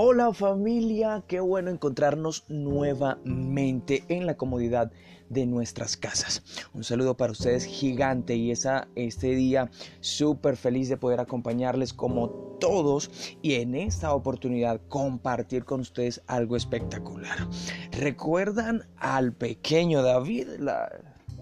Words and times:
Hola 0.00 0.32
familia, 0.32 1.24
qué 1.26 1.40
bueno 1.40 1.70
encontrarnos 1.72 2.44
nuevamente 2.46 4.04
en 4.08 4.26
la 4.26 4.36
comodidad 4.36 4.92
de 5.28 5.44
nuestras 5.44 5.96
casas. 5.96 6.44
Un 6.72 6.84
saludo 6.84 7.16
para 7.16 7.32
ustedes 7.32 7.64
gigante 7.64 8.36
y 8.36 8.52
esa, 8.52 8.86
este 8.94 9.34
día 9.34 9.72
súper 9.98 10.56
feliz 10.56 10.88
de 10.88 10.98
poder 10.98 11.18
acompañarles 11.18 11.92
como 11.92 12.28
todos 12.60 13.10
y 13.42 13.54
en 13.54 13.74
esta 13.74 14.14
oportunidad 14.14 14.80
compartir 14.86 15.64
con 15.64 15.80
ustedes 15.80 16.22
algo 16.28 16.54
espectacular. 16.54 17.48
¿Recuerdan 17.90 18.84
al 18.98 19.32
pequeño 19.32 20.04
David? 20.04 20.46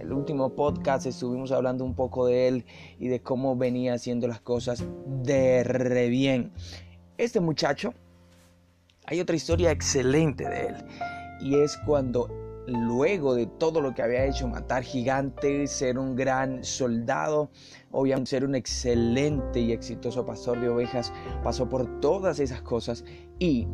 el 0.00 0.12
último 0.14 0.54
podcast 0.54 1.04
estuvimos 1.04 1.52
hablando 1.52 1.84
un 1.84 1.94
poco 1.94 2.26
de 2.26 2.48
él 2.48 2.64
y 2.98 3.08
de 3.08 3.20
cómo 3.20 3.54
venía 3.54 3.92
haciendo 3.92 4.26
las 4.26 4.40
cosas 4.40 4.82
de 5.06 5.62
re 5.62 6.08
bien. 6.08 6.52
Este 7.18 7.40
muchacho 7.40 7.92
hay 9.06 9.20
otra 9.20 9.36
historia 9.36 9.70
excelente 9.70 10.48
de 10.48 10.66
él 10.66 10.74
y 11.40 11.56
es 11.56 11.76
cuando 11.86 12.28
luego 12.66 13.34
de 13.34 13.46
todo 13.46 13.80
lo 13.80 13.94
que 13.94 14.02
había 14.02 14.24
hecho, 14.24 14.48
matar 14.48 14.82
gigantes, 14.82 15.70
ser 15.70 15.98
un 15.98 16.16
gran 16.16 16.64
soldado, 16.64 17.50
obviamente 17.92 18.30
ser 18.30 18.44
un 18.44 18.54
excelente 18.54 19.60
y 19.60 19.72
exitoso 19.72 20.26
pastor 20.26 20.60
de 20.60 20.68
ovejas, 20.68 21.12
pasó 21.44 21.68
por 21.68 22.00
todas 22.00 22.40
esas 22.40 22.62
cosas 22.62 23.04
y 23.38 23.68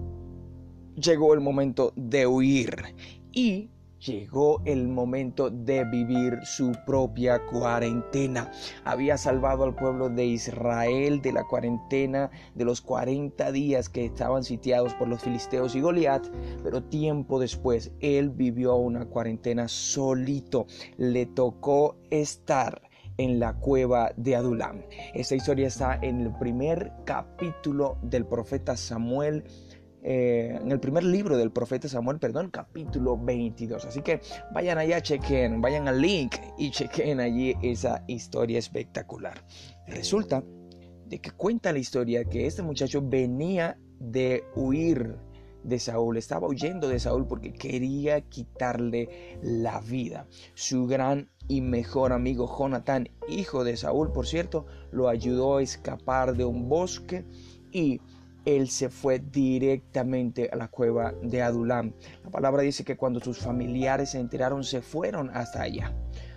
llegó 0.97 1.35
el 1.35 1.41
momento 1.41 1.93
de 1.97 2.27
huir. 2.27 2.95
Y 3.33 3.71
llegó 4.05 4.61
el 4.65 4.89
momento 4.89 5.51
de 5.51 5.85
vivir 5.85 6.39
su 6.43 6.73
propia 6.87 7.45
cuarentena. 7.47 8.51
Había 8.85 9.17
salvado 9.17 9.65
al 9.65 9.75
pueblo 9.75 10.09
de 10.09 10.27
Israel 10.27 11.23
de 11.23 11.33
la 11.33 11.45
cuarentena 11.45 12.31
de 12.55 12.65
los 12.65 12.81
40 12.81 13.53
días 13.53 13.89
que 13.89 14.07
estaban 14.07 14.43
sitiados 14.43 14.95
por 14.95 15.09
los 15.09 15.23
filisteos 15.23 15.75
y 15.75 15.81
Goliat, 15.81 16.27
pero 16.63 16.83
tiempo 16.83 17.39
después 17.39 17.93
él 18.01 18.31
vivió 18.31 18.75
una 18.77 19.07
cuarentena 19.07 19.69
solito. 19.69 20.67
Le 20.97 21.27
tocó 21.27 21.97
estar 22.11 22.83
en 23.19 23.39
la 23.39 23.55
cueva 23.55 24.13
de 24.17 24.37
Adulam. 24.37 24.83
Esta 25.15 25.35
historia 25.35 25.69
está 25.69 25.99
en 26.03 26.21
el 26.23 26.33
primer 26.39 26.93
capítulo 27.05 27.99
del 28.03 28.27
profeta 28.27 28.77
Samuel 28.77 29.45
eh, 30.03 30.59
en 30.61 30.73
el 30.73 30.81
primer 30.81 31.05
libro 31.05 31.37
del 31.37 31.53
profeta 31.53 31.89
Samuel, 31.89 32.19
perdón, 32.19 32.51
capítulo 32.51 33.17
22. 33.17 33.85
Así 33.85 34.03
que 34.03 34.21
vayan 34.53 34.79
allá, 34.79 35.01
chequen, 35.01 35.61
vayan 35.61 35.87
al 35.87 36.01
link 36.01 36.35
y 36.59 36.71
chequen 36.71 37.21
allí 37.21 37.55
esa 37.63 38.05
historia 38.09 38.59
espectacular. 38.59 39.45
Resulta 39.87 40.43
de 41.07 41.21
que 41.21 41.31
cuenta 41.31 41.73
la 41.73 41.79
historia 41.79 42.25
que 42.25 42.47
este 42.47 42.63
muchacho 42.63 43.01
venía 43.03 43.79
de 44.01 44.45
huir 44.57 45.17
de 45.63 45.79
Saúl, 45.79 46.17
estaba 46.17 46.49
huyendo 46.49 46.89
de 46.89 46.99
Saúl 46.99 47.27
porque 47.27 47.53
quería 47.53 48.21
quitarle 48.23 49.39
la 49.43 49.81
vida. 49.81 50.27
Su 50.55 50.87
gran 50.87 51.31
y 51.49 51.61
mejor 51.61 52.13
amigo 52.13 52.53
Jonatán, 52.59 53.09
hijo 53.29 53.63
de 53.63 53.77
Saúl, 53.77 54.13
por 54.13 54.27
cierto, 54.27 54.67
lo 54.91 55.09
ayudó 55.09 55.59
a 55.59 55.63
escapar 55.63 56.37
de 56.37 56.45
un 56.45 56.69
bosque 56.69 57.25
y 57.71 58.01
él 58.45 58.69
se 58.69 58.89
fue 58.89 59.19
directamente 59.19 60.49
a 60.53 60.57
la 60.57 60.69
cueva 60.69 61.15
de 61.23 61.43
Adulam. 61.43 61.93
La 62.25 62.31
palabra 62.31 62.63
dice 62.63 62.85
que 62.85 62.97
cuando 62.97 63.21
sus 63.21 63.39
familiares 63.39 64.11
se 64.11 64.19
enteraron, 64.19 64.65
se 64.65 64.83
fueron 64.83 65.31
hasta 65.31 65.63
allá. 65.63 65.95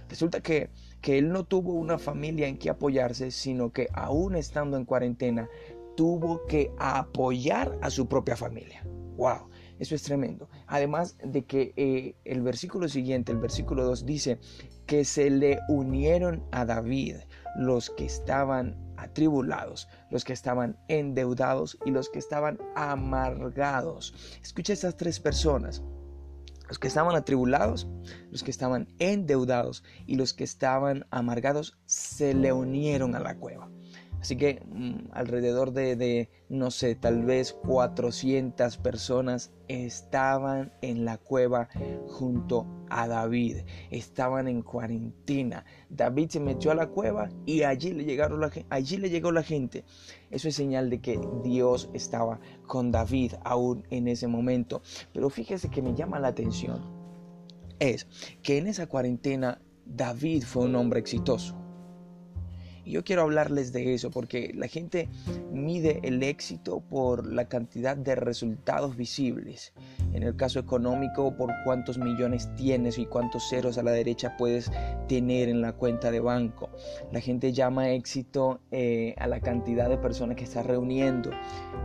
Resulta 0.09 0.41
que, 0.41 0.69
que 1.01 1.17
él 1.17 1.29
no 1.29 1.45
tuvo 1.45 1.73
una 1.73 1.97
familia 1.97 2.47
en 2.47 2.57
que 2.57 2.69
apoyarse, 2.69 3.31
sino 3.31 3.71
que 3.71 3.87
aún 3.93 4.35
estando 4.35 4.77
en 4.77 4.85
cuarentena, 4.85 5.49
tuvo 5.95 6.45
que 6.45 6.71
apoyar 6.77 7.77
a 7.81 7.89
su 7.89 8.07
propia 8.07 8.35
familia. 8.35 8.85
¡Wow! 9.17 9.49
Eso 9.79 9.95
es 9.95 10.03
tremendo. 10.03 10.49
Además 10.67 11.17
de 11.23 11.43
que 11.43 11.73
eh, 11.75 12.15
el 12.23 12.41
versículo 12.41 12.87
siguiente, 12.87 13.31
el 13.31 13.39
versículo 13.39 13.83
2, 13.83 14.05
dice 14.05 14.39
que 14.85 15.03
se 15.03 15.29
le 15.29 15.59
unieron 15.67 16.43
a 16.51 16.65
David 16.65 17.15
los 17.57 17.89
que 17.89 18.05
estaban 18.05 18.84
atribulados, 18.97 19.87
los 20.09 20.23
que 20.23 20.33
estaban 20.33 20.77
endeudados 20.87 21.77
y 21.85 21.91
los 21.91 22.09
que 22.09 22.19
estaban 22.19 22.59
amargados. 22.75 24.13
Escucha 24.41 24.73
estas 24.73 24.97
tres 24.97 25.19
personas. 25.19 25.83
Los 26.67 26.79
que 26.79 26.87
estaban 26.87 27.15
atribulados, 27.15 27.87
los 28.31 28.41
que 28.41 28.49
estaban 28.49 28.87
endeudados 28.97 29.83
y 30.07 30.15
los 30.15 30.33
que 30.33 30.43
estaban 30.43 31.05
amargados 31.11 31.77
se 31.85 32.33
le 32.33 32.53
unieron 32.53 33.13
a 33.15 33.19
la 33.19 33.37
cueva. 33.37 33.69
Así 34.25 34.37
que 34.37 34.59
mm, 34.65 35.11
alrededor 35.11 35.71
de, 35.71 36.29
no 36.49 36.71
sé, 36.71 36.95
tal 36.95 37.21
vez 37.25 37.53
400 37.53 38.75
personas 38.77 39.51
estaban 39.67 40.73
en 40.81 41.05
la 41.05 41.19
cueva 41.19 41.69
junto 42.07 42.65
a 42.89 43.07
David. 43.07 43.57
Estaban 43.91 44.47
en 44.47 44.63
cuarentena. 44.63 45.63
David 45.91 46.29
se 46.29 46.39
metió 46.39 46.71
a 46.71 46.73
la 46.73 46.87
cueva 46.87 47.29
y 47.45 47.61
allí 47.61 47.93
le, 47.93 48.03
llegaron 48.03 48.41
allí 48.71 48.97
le 48.97 49.11
llegó 49.11 49.31
la 49.31 49.43
gente. 49.43 49.83
Eso 50.31 50.47
es 50.47 50.55
señal 50.55 50.89
de 50.89 51.01
que 51.01 51.19
Dios 51.43 51.91
estaba 51.93 52.39
con 52.65 52.91
David 52.91 53.33
aún 53.43 53.85
en 53.91 54.07
ese 54.07 54.25
momento. 54.25 54.81
Pero 55.13 55.29
fíjese 55.29 55.69
que 55.69 55.83
me 55.83 55.93
llama 55.93 56.17
la 56.17 56.29
atención. 56.29 56.81
Es 57.77 58.07
que 58.41 58.57
en 58.57 58.65
esa 58.65 58.87
cuarentena 58.87 59.61
David 59.85 60.45
fue 60.45 60.65
un 60.65 60.73
hombre 60.73 60.99
exitoso. 60.99 61.64
Y 62.85 62.91
yo 62.91 63.03
quiero 63.03 63.23
hablarles 63.23 63.73
de 63.73 63.93
eso 63.93 64.11
porque 64.11 64.51
la 64.55 64.67
gente 64.67 65.09
mide 65.51 65.99
el 66.03 66.21
éxito 66.23 66.81
por 66.81 67.25
la 67.25 67.45
cantidad 67.45 67.97
de 67.97 68.15
resultados 68.15 68.95
visibles. 68.95 69.73
En 70.13 70.23
el 70.23 70.35
caso 70.35 70.59
económico, 70.59 71.35
por 71.35 71.51
cuántos 71.65 71.97
millones 71.97 72.49
tienes 72.55 72.97
y 72.97 73.05
cuántos 73.05 73.49
ceros 73.49 73.77
a 73.77 73.83
la 73.83 73.91
derecha 73.91 74.37
puedes 74.37 74.71
tener 75.07 75.49
en 75.49 75.61
la 75.61 75.73
cuenta 75.73 76.11
de 76.11 76.19
banco. 76.19 76.69
La 77.11 77.19
gente 77.19 77.51
llama 77.51 77.89
éxito 77.89 78.61
eh, 78.71 79.15
a 79.17 79.27
la 79.27 79.39
cantidad 79.39 79.89
de 79.89 79.97
personas 79.97 80.37
que 80.37 80.43
estás 80.43 80.65
reuniendo. 80.65 81.31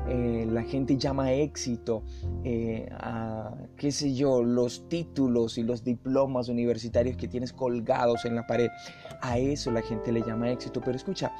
Eh, 0.08 0.46
la 0.50 0.62
gente 0.62 0.96
llama 0.96 1.32
éxito 1.32 2.02
eh, 2.44 2.88
a, 2.92 3.54
qué 3.76 3.90
sé 3.90 4.14
yo, 4.14 4.42
los 4.42 4.88
títulos 4.88 5.58
y 5.58 5.62
los 5.62 5.82
diplomas 5.82 6.48
universitarios 6.48 7.16
que 7.16 7.28
tienes 7.28 7.52
colgados 7.52 8.24
en 8.24 8.34
la 8.34 8.46
pared. 8.46 8.68
A 9.22 9.38
eso 9.38 9.70
la 9.70 9.82
gente 9.82 10.12
le 10.12 10.22
llama 10.22 10.50
éxito. 10.50 10.80
Escucha, 10.96 11.32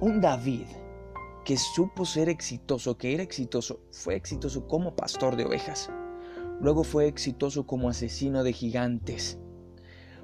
un 0.00 0.20
David 0.20 0.66
que 1.44 1.56
supo 1.56 2.04
ser 2.04 2.28
exitoso, 2.28 2.96
que 2.96 3.14
era 3.14 3.22
exitoso, 3.22 3.80
fue 3.90 4.14
exitoso 4.14 4.66
como 4.68 4.94
pastor 4.94 5.36
de 5.36 5.44
ovejas. 5.44 5.90
Luego 6.60 6.84
fue 6.84 7.08
exitoso 7.08 7.66
como 7.66 7.88
asesino 7.88 8.44
de 8.44 8.52
gigantes. 8.52 9.38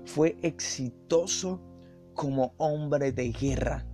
Fue 0.04 0.36
exitoso 0.42 1.60
como 2.14 2.54
hombre 2.58 3.12
de 3.12 3.32
guerra. 3.32 3.86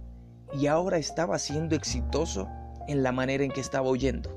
Y 0.53 0.67
ahora 0.67 0.99
estaba 0.99 1.39
siendo 1.39 1.75
exitoso 1.75 2.49
en 2.87 3.03
la 3.03 3.13
manera 3.13 3.45
en 3.45 3.51
que 3.51 3.61
estaba 3.61 3.89
huyendo. 3.89 4.31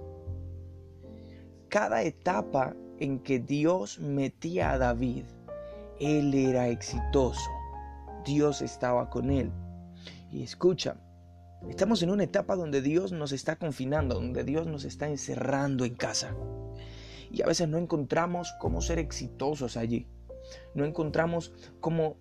Cada 1.70 2.02
etapa 2.04 2.76
en 3.00 3.20
que 3.20 3.40
Dios 3.40 4.00
metía 4.00 4.72
a 4.72 4.78
David, 4.78 5.26
él 6.00 6.34
era 6.34 6.70
exitoso. 6.70 7.50
Dios 8.26 8.62
estaba 8.62 9.10
con 9.10 9.30
él. 9.30 9.52
Y 10.32 10.44
escucha, 10.44 10.98
estamos 11.70 12.04
en 12.04 12.10
una 12.10 12.24
etapa 12.24 12.56
donde 12.56 12.82
Dios 12.82 13.12
nos 13.12 13.32
está 13.32 13.56
confinando, 13.56 14.16
donde 14.16 14.44
Dios 14.44 14.68
nos 14.68 14.84
está 14.84 15.08
encerrando 15.08 15.86
en 15.86 15.96
casa. 15.96 16.36
Y 17.32 17.42
a 17.42 17.46
veces 17.46 17.68
no 17.68 17.78
encontramos 17.78 18.54
cómo 18.60 18.82
ser 18.82 19.00
exitosos 19.00 19.78
allí. 19.78 20.08
No 20.74 20.86
encontramos 20.86 21.54
cómo 21.80 22.18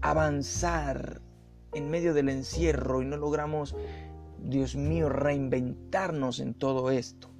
avanzar 0.00 1.22
en 1.72 1.90
medio 1.90 2.14
del 2.14 2.28
encierro 2.28 3.02
y 3.02 3.06
no 3.06 3.16
logramos, 3.16 3.74
Dios 4.38 4.76
mío, 4.76 5.08
reinventarnos 5.08 6.40
en 6.40 6.54
todo 6.54 6.90
esto. 6.90 7.33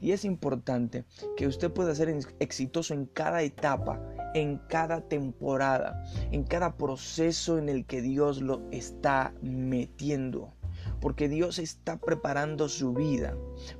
Y 0.00 0.12
es 0.12 0.24
importante 0.24 1.04
que 1.36 1.46
usted 1.46 1.70
pueda 1.70 1.94
ser 1.94 2.14
exitoso 2.38 2.94
en 2.94 3.06
cada 3.06 3.42
etapa, 3.42 4.00
en 4.34 4.58
cada 4.68 5.00
temporada, 5.02 6.02
en 6.30 6.44
cada 6.44 6.76
proceso 6.76 7.58
en 7.58 7.68
el 7.68 7.86
que 7.86 8.02
Dios 8.02 8.40
lo 8.40 8.62
está 8.70 9.34
metiendo. 9.42 10.54
Porque 11.00 11.28
Dios 11.28 11.58
está 11.58 11.98
preparando 11.98 12.68
su 12.68 12.92
vida 12.92 13.36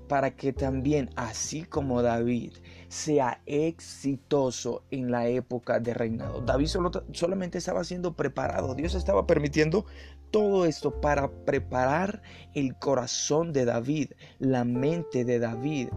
para 0.09 0.37
que 0.37 0.53
también, 0.53 1.11
así 1.17 1.65
como 1.65 2.03
David, 2.03 2.53
sea 2.89 3.43
exitoso 3.47 4.85
en 4.91 5.11
la 5.11 5.29
época 5.29 5.81
de 5.81 5.95
reinado. 5.95 6.41
David 6.41 6.69
solamente 7.13 7.59
estaba 7.59 7.85
siendo 7.85 8.15
preparado. 8.15 8.75
Dios 8.75 8.95
estaba 8.95 9.27
permitiendo 9.27 9.85
todo 10.31 10.65
esto 10.65 11.01
para 11.01 11.31
preparar 11.45 12.23
el 12.55 12.77
corazón 12.77 13.53
de 13.53 13.65
David, 13.65 14.13
la 14.39 14.65
mente 14.65 15.25
de 15.25 15.39
David, 15.39 15.89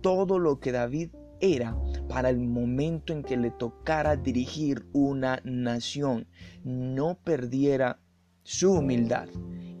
todo 0.00 0.38
lo 0.38 0.60
que 0.60 0.72
David 0.72 1.10
era 1.40 1.76
para 2.08 2.30
el 2.30 2.40
momento 2.40 3.12
en 3.12 3.22
que 3.22 3.36
le 3.36 3.50
tocara 3.50 4.16
dirigir 4.16 4.86
una 4.92 5.40
nación, 5.44 6.26
no 6.64 7.18
perdiera 7.22 8.00
su 8.42 8.72
humildad 8.72 9.28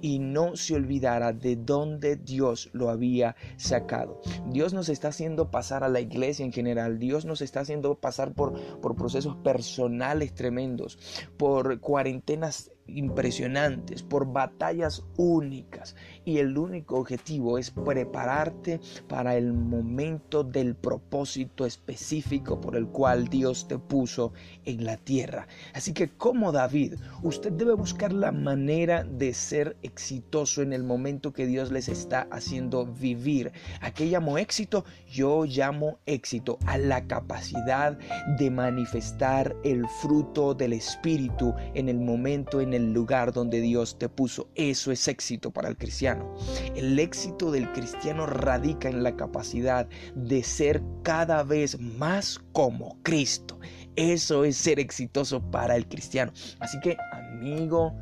y 0.00 0.18
no 0.18 0.56
se 0.56 0.74
olvidara 0.74 1.32
de 1.32 1.56
dónde 1.56 2.16
Dios 2.16 2.70
lo 2.72 2.90
había 2.90 3.36
sacado. 3.56 4.20
Dios 4.46 4.72
nos 4.72 4.88
está 4.88 5.08
haciendo 5.08 5.50
pasar 5.50 5.84
a 5.84 5.88
la 5.88 6.00
iglesia 6.00 6.44
en 6.44 6.52
general, 6.52 6.98
Dios 6.98 7.24
nos 7.24 7.40
está 7.40 7.60
haciendo 7.60 7.94
pasar 7.96 8.34
por, 8.34 8.80
por 8.80 8.96
procesos 8.96 9.36
personales 9.36 10.34
tremendos, 10.34 10.98
por 11.36 11.80
cuarentenas 11.80 12.70
impresionantes, 12.88 14.02
por 14.02 14.32
batallas 14.32 15.04
únicas. 15.16 15.96
Y 16.24 16.38
el 16.38 16.56
único 16.58 16.98
objetivo 16.98 17.58
es 17.58 17.70
prepararte 17.70 18.80
para 19.08 19.36
el 19.36 19.52
momento 19.52 20.44
del 20.44 20.74
propósito 20.74 21.66
específico 21.66 22.60
por 22.60 22.76
el 22.76 22.88
cual 22.88 23.28
Dios 23.28 23.68
te 23.68 23.78
puso 23.78 24.32
en 24.64 24.84
la 24.84 24.96
tierra. 24.96 25.46
Así 25.74 25.92
que 25.92 26.10
como 26.10 26.52
David, 26.52 26.94
usted 27.22 27.52
debe 27.52 27.74
buscar 27.74 28.12
la 28.12 28.32
manera 28.32 29.04
de 29.04 29.32
ser 29.34 29.76
exitoso 29.82 30.62
en 30.62 30.72
el 30.72 30.84
momento 30.84 31.32
que 31.32 31.46
Dios 31.46 31.70
les 31.70 31.88
está 31.88 32.28
haciendo 32.30 32.86
vivir. 32.86 33.52
¿A 33.80 33.92
qué 33.92 34.06
llamo 34.06 34.38
éxito? 34.38 34.84
Yo 35.08 35.44
llamo 35.44 35.98
éxito 36.06 36.58
a 36.66 36.78
la 36.78 37.06
capacidad 37.06 37.98
de 38.38 38.50
manifestar 38.50 39.54
el 39.64 39.86
fruto 40.00 40.54
del 40.54 40.72
Espíritu 40.72 41.54
en 41.74 41.88
el 41.88 41.98
momento 41.98 42.60
en 42.60 42.74
el 42.74 42.77
lugar 42.78 43.32
donde 43.32 43.60
Dios 43.60 43.98
te 43.98 44.08
puso. 44.08 44.48
Eso 44.54 44.90
es 44.92 45.06
éxito 45.08 45.50
para 45.50 45.68
el 45.68 45.76
cristiano. 45.76 46.34
El 46.74 46.98
éxito 46.98 47.50
del 47.50 47.70
cristiano 47.72 48.26
radica 48.26 48.88
en 48.88 49.02
la 49.02 49.16
capacidad 49.16 49.88
de 50.14 50.42
ser 50.42 50.82
cada 51.02 51.42
vez 51.42 51.78
más 51.80 52.40
como 52.52 52.98
Cristo. 53.02 53.58
Eso 53.96 54.44
es 54.44 54.56
ser 54.56 54.78
exitoso 54.78 55.40
para 55.50 55.76
el 55.76 55.88
cristiano. 55.88 56.32
Así 56.60 56.78
que, 56.80 56.96
amigo, 57.12 57.92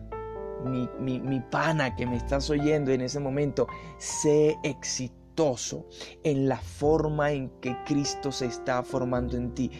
mi, 0.65 1.21
mi, 1.21 1.41
pana 1.41 1.95
que 1.97 2.07
me 2.07 2.17
estás 2.17 2.51
oyendo 2.51 2.91
en 2.91 3.01
ese 3.01 3.21
momento, 3.21 3.67
sé 3.99 4.57
exitoso 4.63 5.87
en 6.25 6.49
la 6.49 6.57
forma 6.57 7.33
en 7.33 7.51
que 7.61 7.77
Cristo 7.85 8.33
se 8.33 8.47
está 8.47 8.83
formando 8.83 9.37
en 9.37 9.55
ti. 9.55 9.71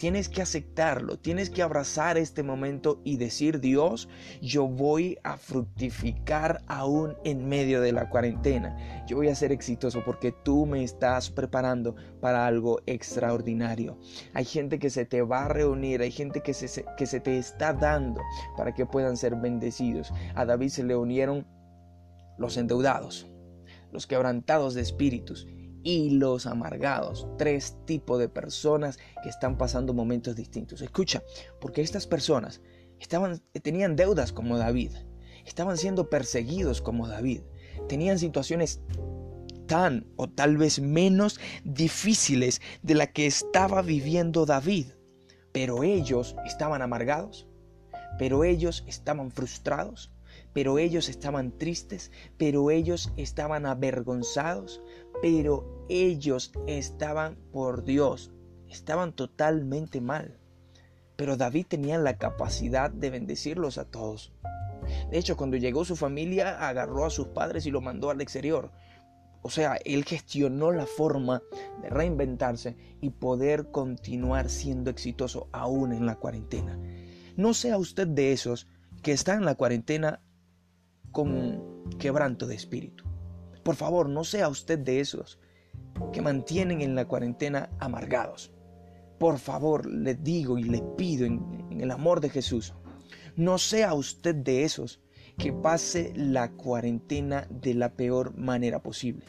Tienes 0.00 0.30
que 0.30 0.40
aceptarlo, 0.40 1.18
tienes 1.18 1.50
que 1.50 1.60
abrazar 1.60 2.16
este 2.16 2.42
momento 2.42 3.02
y 3.04 3.18
decir, 3.18 3.60
Dios, 3.60 4.08
yo 4.40 4.66
voy 4.66 5.18
a 5.24 5.36
fructificar 5.36 6.62
aún 6.68 7.18
en 7.22 7.46
medio 7.46 7.82
de 7.82 7.92
la 7.92 8.08
cuarentena. 8.08 9.04
Yo 9.06 9.18
voy 9.18 9.28
a 9.28 9.34
ser 9.34 9.52
exitoso 9.52 10.02
porque 10.02 10.32
tú 10.32 10.64
me 10.64 10.82
estás 10.82 11.28
preparando 11.28 11.96
para 12.18 12.46
algo 12.46 12.80
extraordinario. 12.86 13.98
Hay 14.32 14.46
gente 14.46 14.78
que 14.78 14.88
se 14.88 15.04
te 15.04 15.20
va 15.20 15.44
a 15.44 15.48
reunir, 15.48 16.00
hay 16.00 16.12
gente 16.12 16.40
que 16.40 16.54
se, 16.54 16.86
que 16.96 17.04
se 17.04 17.20
te 17.20 17.36
está 17.36 17.74
dando 17.74 18.22
para 18.56 18.72
que 18.72 18.86
puedan 18.86 19.18
ser 19.18 19.36
bendecidos. 19.36 20.14
A 20.34 20.46
David 20.46 20.70
se 20.70 20.82
le 20.82 20.96
unieron 20.96 21.46
los 22.38 22.56
endeudados, 22.56 23.26
los 23.92 24.06
quebrantados 24.06 24.72
de 24.72 24.80
espíritus 24.80 25.46
y 25.82 26.10
los 26.10 26.46
amargados. 26.46 27.26
Tres 27.38 27.76
tipos 27.86 28.18
de 28.18 28.28
personas 28.28 28.98
que 29.22 29.28
están 29.28 29.56
pasando 29.56 29.94
momentos 29.94 30.36
distintos. 30.36 30.80
Escucha, 30.80 31.22
porque 31.60 31.82
estas 31.82 32.06
personas 32.06 32.60
estaban, 32.98 33.40
tenían 33.62 33.96
deudas 33.96 34.32
como 34.32 34.58
David, 34.58 34.92
estaban 35.44 35.76
siendo 35.76 36.10
perseguidos 36.10 36.82
como 36.82 37.08
David, 37.08 37.42
tenían 37.88 38.18
situaciones 38.18 38.82
tan 39.66 40.04
o 40.16 40.28
tal 40.28 40.56
vez 40.56 40.80
menos 40.80 41.38
difíciles 41.62 42.60
de 42.82 42.94
la 42.94 43.06
que 43.06 43.26
estaba 43.26 43.82
viviendo 43.82 44.44
David. 44.44 44.86
Pero 45.52 45.84
ellos 45.84 46.34
estaban 46.44 46.82
amargados, 46.82 47.48
pero 48.18 48.42
ellos 48.42 48.84
estaban 48.88 49.30
frustrados, 49.30 50.12
pero 50.52 50.78
ellos 50.78 51.08
estaban 51.08 51.56
tristes, 51.56 52.10
pero 52.36 52.70
ellos 52.70 53.12
estaban 53.16 53.64
avergonzados, 53.64 54.82
pero 55.22 55.84
ellos 55.88 56.52
estaban 56.66 57.36
por 57.52 57.84
Dios, 57.84 58.32
estaban 58.68 59.12
totalmente 59.12 60.00
mal. 60.00 60.38
Pero 61.16 61.36
David 61.36 61.66
tenía 61.68 61.98
la 61.98 62.16
capacidad 62.16 62.90
de 62.90 63.10
bendecirlos 63.10 63.76
a 63.76 63.84
todos. 63.84 64.32
De 65.10 65.18
hecho, 65.18 65.36
cuando 65.36 65.56
llegó 65.56 65.84
su 65.84 65.96
familia, 65.96 66.66
agarró 66.66 67.04
a 67.04 67.10
sus 67.10 67.28
padres 67.28 67.66
y 67.66 67.70
lo 67.70 67.80
mandó 67.80 68.10
al 68.10 68.20
exterior. 68.20 68.70
O 69.42 69.50
sea, 69.50 69.76
él 69.84 70.04
gestionó 70.04 70.70
la 70.70 70.86
forma 70.86 71.42
de 71.82 71.90
reinventarse 71.90 72.76
y 73.00 73.10
poder 73.10 73.70
continuar 73.70 74.50
siendo 74.50 74.90
exitoso 74.90 75.48
aún 75.52 75.92
en 75.92 76.06
la 76.06 76.16
cuarentena. 76.16 76.78
No 77.36 77.54
sea 77.54 77.78
usted 77.78 78.06
de 78.06 78.32
esos 78.32 78.66
que 79.02 79.12
están 79.12 79.38
en 79.38 79.44
la 79.46 79.54
cuarentena 79.54 80.20
con 81.10 81.88
quebranto 81.98 82.46
de 82.46 82.54
espíritu. 82.54 83.09
Por 83.62 83.76
favor, 83.76 84.08
no 84.08 84.24
sea 84.24 84.48
usted 84.48 84.78
de 84.78 85.00
esos 85.00 85.38
que 86.12 86.22
mantienen 86.22 86.80
en 86.80 86.94
la 86.94 87.06
cuarentena 87.06 87.70
amargados. 87.78 88.52
Por 89.18 89.38
favor, 89.38 89.86
le 89.86 90.14
digo 90.14 90.58
y 90.58 90.64
le 90.64 90.82
pido 90.96 91.26
en, 91.26 91.66
en, 91.70 91.80
el 91.80 91.90
amor 91.90 92.20
de 92.20 92.30
Jesús, 92.30 92.74
no 93.36 93.58
sea 93.58 93.94
usted 93.94 94.34
de 94.34 94.64
esos 94.64 95.00
que 95.36 95.52
pase 95.52 96.12
la 96.16 96.50
cuarentena 96.52 97.46
de 97.50 97.74
la 97.74 97.92
peor 97.92 98.36
manera 98.36 98.82
posible. 98.82 99.24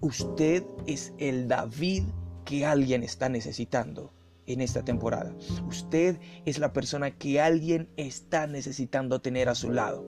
Usted 0.00 0.64
es 0.86 1.12
el 1.18 1.48
David 1.48 2.04
que 2.44 2.66
alguien 2.66 3.02
está 3.02 3.28
necesitando 3.28 4.12
en 4.46 4.60
esta 4.60 4.84
temporada. 4.84 5.34
Usted 5.68 6.18
es 6.44 6.58
la 6.58 6.72
persona 6.72 7.10
que 7.12 7.40
alguien 7.40 7.88
está 7.96 8.46
necesitando 8.46 9.20
tener 9.20 9.48
a 9.48 9.54
su 9.54 9.70
lado. 9.70 10.04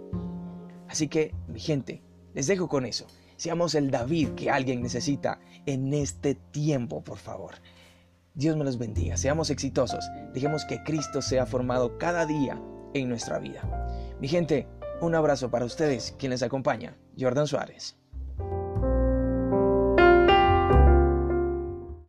Así 0.89 1.09
que, 1.09 1.35
mi 1.49 1.61
gente, 1.61 2.03
les 2.35 2.47
dejo 2.47 2.69
con 2.69 2.87
eso. 2.87 3.07
Seamos 3.37 3.75
el 3.75 3.91
David 3.91 4.31
que 4.31 4.51
alguien 4.51 4.83
necesita 4.83 5.41
en 5.67 5.93
este 5.93 6.35
tiempo, 6.35 7.03
por 7.03 7.19
favor. 7.19 7.55
Dios 8.35 8.57
me 8.57 8.65
los 8.65 8.79
bendiga. 8.79 9.17
Seamos 9.17 9.51
exitosos. 9.51 10.05
Dejemos 10.33 10.65
que 10.65 10.83
Cristo 10.83 11.23
sea 11.23 11.47
formado 11.47 11.99
cada 11.99 12.27
día 12.27 12.61
en 12.95 13.09
nuestra 13.09 13.39
vida. 13.39 13.63
Mi 14.21 14.29
gente, 14.29 14.69
un 15.01 15.15
abrazo 15.15 15.51
para 15.51 15.65
ustedes, 15.65 16.15
quien 16.19 16.31
les 16.31 16.43
acompaña, 16.43 16.97
Jordan 17.19 17.47
Suárez. 17.47 17.97